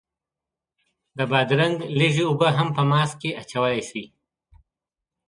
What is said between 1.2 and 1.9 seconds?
بادرنګ